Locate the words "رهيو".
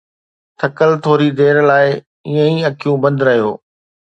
3.27-3.51